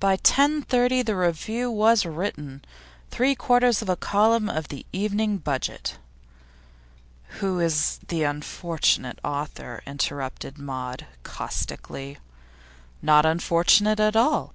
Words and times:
By 0.00 0.16
10.30 0.16 1.04
the 1.04 1.14
review 1.14 1.70
was 1.70 2.06
written 2.06 2.64
three 3.10 3.34
quarters 3.34 3.82
of 3.82 3.90
a 3.90 3.94
column 3.94 4.48
of 4.48 4.68
the 4.68 4.86
Evening 4.90 5.36
Budget.' 5.36 5.98
'Who 7.40 7.60
is 7.60 8.00
the 8.08 8.22
unfortunate 8.22 9.18
author?' 9.22 9.82
interrupted 9.86 10.56
Maud, 10.56 11.04
caustically. 11.24 12.16
'Not 13.02 13.26
unfortunate 13.26 14.00
at 14.00 14.16
all. 14.16 14.54